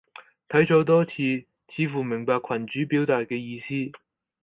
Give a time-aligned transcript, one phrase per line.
[0.49, 1.13] 睇咗多次，
[1.69, 3.91] 似乎明白群主表達嘅意思